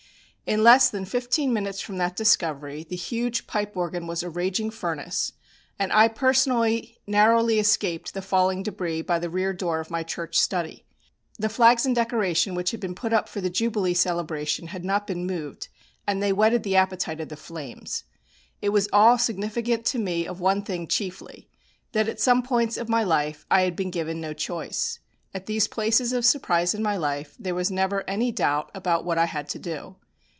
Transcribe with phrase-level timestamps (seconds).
[0.47, 4.69] In less than fifteen minutes from that discovery the huge pipe organ was a raging
[4.69, 5.31] furnace,
[5.79, 10.37] and I personally narrowly escaped the falling debris by the rear door of my church
[10.37, 10.83] study.
[11.39, 15.07] The flags and decoration which had been put up for the jubilee celebration had not
[15.07, 15.69] been moved,
[16.05, 18.03] and they whetted the appetite of the flames.
[18.61, 21.47] It was all significant to me of one thing chiefly,
[21.93, 24.99] that at some points of my life I had been given no choice.
[25.33, 29.17] At these places of surprise in my life there was never any doubt about what
[29.17, 29.95] I had to do.